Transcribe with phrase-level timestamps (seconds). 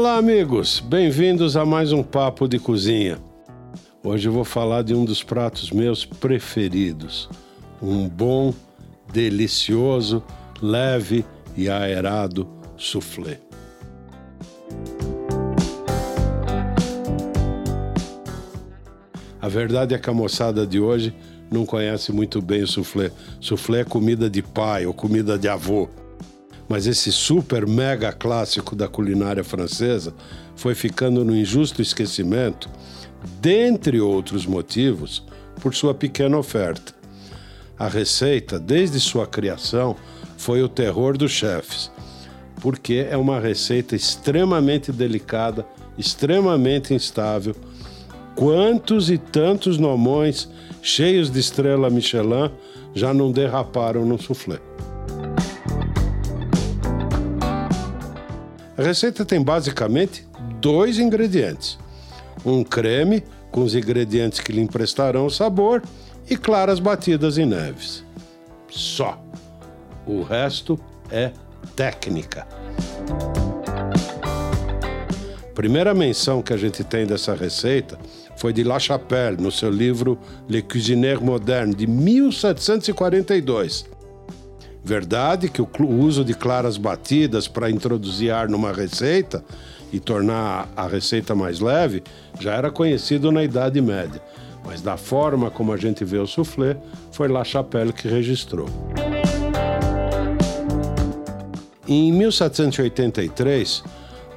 [0.00, 0.78] Olá, amigos!
[0.78, 3.18] Bem-vindos a mais um Papo de Cozinha.
[4.00, 7.28] Hoje eu vou falar de um dos pratos meus preferidos.
[7.82, 8.54] Um bom,
[9.12, 10.22] delicioso,
[10.62, 11.24] leve
[11.56, 13.40] e aerado soufflé.
[19.42, 21.12] A verdade é que a moçada de hoje
[21.50, 23.10] não conhece muito bem o soufflé.
[23.40, 25.88] Soufflé é comida de pai ou comida de avô.
[26.68, 30.14] Mas esse super mega clássico da culinária francesa
[30.54, 32.68] foi ficando no injusto esquecimento,
[33.40, 35.24] dentre outros motivos,
[35.60, 36.92] por sua pequena oferta.
[37.78, 39.96] A receita, desde sua criação,
[40.36, 41.90] foi o terror dos chefes,
[42.60, 45.66] porque é uma receita extremamente delicada,
[45.96, 47.54] extremamente instável.
[48.34, 50.48] Quantos e tantos nomões
[50.82, 52.50] cheios de estrela Michelin
[52.94, 54.60] já não derraparam no soufflé?
[58.78, 60.24] A receita tem basicamente
[60.60, 61.76] dois ingredientes:
[62.46, 65.82] um creme com os ingredientes que lhe emprestarão o sabor
[66.30, 68.04] e claras batidas em neves.
[68.70, 69.20] Só.
[70.06, 70.78] O resto
[71.10, 71.32] é
[71.74, 72.46] técnica.
[75.56, 77.98] Primeira menção que a gente tem dessa receita
[78.36, 80.16] foi de La Chapelle, no seu livro
[80.48, 83.97] Le Cuisinier Moderne, de 1742.
[84.88, 89.44] Verdade que o uso de claras batidas para introduzir ar numa receita
[89.92, 92.02] e tornar a receita mais leve
[92.40, 94.22] já era conhecido na Idade Média,
[94.64, 96.74] mas da forma como a gente vê o soufflé,
[97.12, 98.66] foi La Chapelle que registrou.
[101.86, 103.84] Em 1783,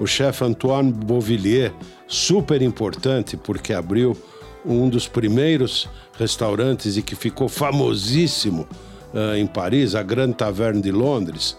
[0.01, 1.71] o chefe Antoine Beauvillier,
[2.09, 4.17] super importante porque abriu
[4.65, 5.87] um dos primeiros
[6.19, 8.67] restaurantes e que ficou famosíssimo
[9.37, 11.57] em Paris, a Grande Taverne de Londres,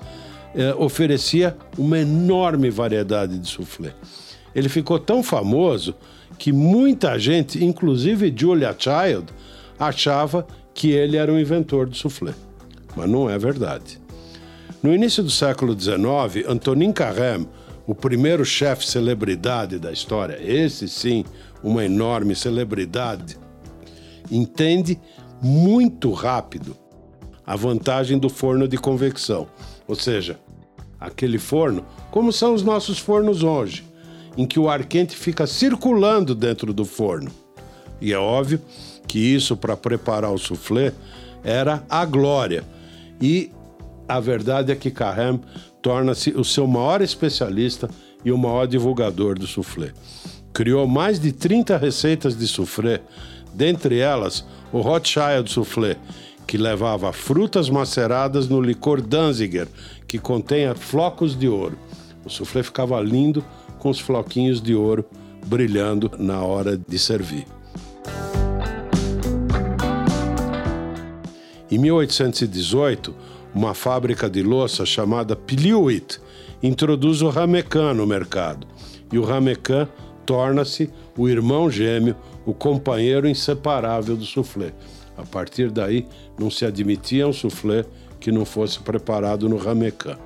[0.54, 3.94] uh, oferecia uma enorme variedade de soufflé.
[4.54, 5.94] Ele ficou tão famoso
[6.38, 9.26] que muita gente, inclusive Julia Child,
[9.78, 12.34] achava que ele era o inventor do soufflé.
[12.96, 14.00] Mas não é verdade.
[14.82, 17.48] No início do século XIX, Antonin Carême,
[17.86, 21.24] o primeiro chefe celebridade da história, esse sim,
[21.62, 23.36] uma enorme celebridade,
[24.30, 25.00] entende
[25.40, 26.76] muito rápido
[27.52, 29.46] a vantagem do forno de convecção.
[29.86, 30.40] Ou seja,
[30.98, 33.84] aquele forno, como são os nossos fornos hoje,
[34.38, 37.30] em que o ar quente fica circulando dentro do forno.
[38.00, 38.58] E é óbvio
[39.06, 40.94] que isso, para preparar o soufflé,
[41.44, 42.64] era a glória.
[43.20, 43.50] E
[44.08, 45.42] a verdade é que Carême
[45.82, 47.86] torna-se o seu maior especialista
[48.24, 49.92] e o maior divulgador do soufflé.
[50.54, 53.02] Criou mais de 30 receitas de soufflé,
[53.52, 54.42] dentre elas
[54.72, 55.98] o Rothschild Soufflé,
[56.46, 59.68] que levava frutas maceradas no licor Danziger,
[60.06, 61.78] que contém flocos de ouro.
[62.24, 63.44] O soufflé ficava lindo
[63.78, 65.04] com os floquinhos de ouro
[65.46, 67.46] brilhando na hora de servir.
[71.70, 73.14] Em 1818,
[73.54, 76.20] uma fábrica de louça chamada Piliuit
[76.62, 78.66] introduz o ramecan no mercado.
[79.10, 79.88] E o ramecan
[80.24, 82.16] torna-se o irmão gêmeo,
[82.46, 84.72] o companheiro inseparável do soufflé.
[85.22, 86.04] A partir daí,
[86.36, 87.84] não se admitia um soufflé
[88.18, 90.18] que não fosse preparado no ramecan.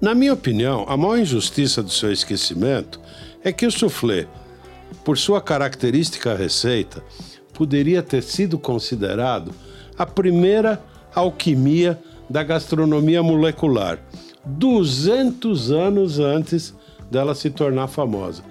[0.00, 3.00] Na minha opinião, a maior injustiça do seu esquecimento
[3.44, 4.26] é que o soufflé,
[5.04, 7.00] por sua característica receita,
[7.52, 9.54] poderia ter sido considerado
[9.96, 10.82] a primeira
[11.14, 11.96] alquimia
[12.28, 14.00] da gastronomia molecular,
[14.44, 16.74] 200 anos antes
[17.14, 18.42] dela se tornar famosa.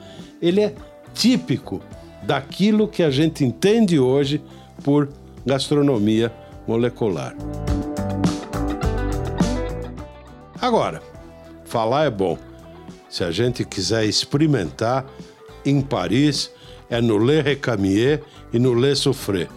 [0.42, 0.74] Ele é
[1.14, 1.82] típico
[2.24, 4.42] daquilo que a gente entende hoje
[4.84, 5.10] por
[5.46, 6.34] gastronomia
[6.66, 7.36] molecular.
[10.62, 11.02] Agora,
[11.66, 12.38] falar é bom.
[13.10, 15.06] Se a gente quiser experimentar,
[15.66, 16.50] em Paris
[16.90, 18.24] é no Le Recamier
[18.54, 19.50] e no Le Souffré.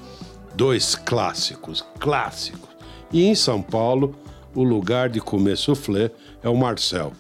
[0.57, 2.71] Dois clássicos, clássicos.
[3.13, 4.17] E em São Paulo,
[4.53, 6.11] o lugar de comer soufflé
[6.43, 7.13] é o Marcel,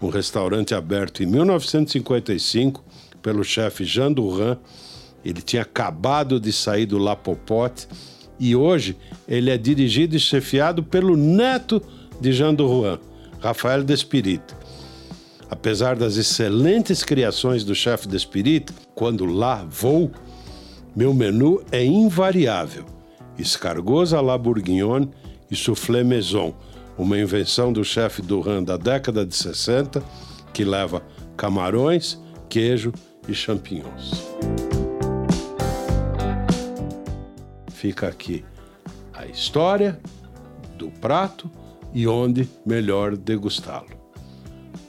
[0.00, 2.84] um restaurante aberto em 1955
[3.20, 4.56] pelo chefe Jean Duran.
[5.24, 7.88] Ele tinha acabado de sair do La Popote
[8.38, 8.96] e hoje
[9.26, 11.82] ele é dirigido e chefiado pelo neto
[12.20, 12.98] de Jean Duran,
[13.40, 14.56] Rafael Despirita.
[15.50, 20.10] Apesar das excelentes criações do chefe Despirita, quando lá vou,
[20.94, 22.84] meu menu é invariável:
[23.38, 25.08] escargot à la bourguignon
[25.50, 26.54] e soufflé maison,
[26.98, 30.02] uma invenção do chefe Duran da década de 60,
[30.52, 31.02] que leva
[31.36, 32.18] camarões,
[32.48, 32.92] queijo
[33.28, 34.26] e champignons.
[37.70, 38.44] Fica aqui
[39.14, 40.00] a história
[40.76, 41.48] do prato
[41.94, 43.96] e onde melhor degustá-lo.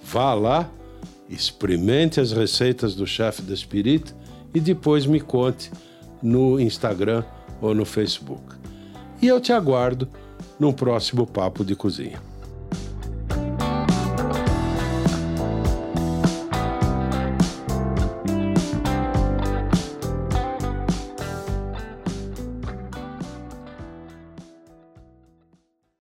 [0.03, 0.69] Vá lá,
[1.29, 4.15] experimente as receitas do chefe da Spirit
[4.53, 5.71] e depois me conte
[6.21, 7.23] no Instagram
[7.61, 8.55] ou no Facebook.
[9.21, 10.09] E eu te aguardo
[10.59, 12.28] no próximo Papo de Cozinha.